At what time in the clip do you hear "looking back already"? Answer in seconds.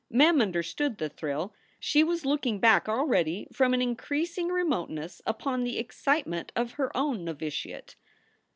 2.25-3.47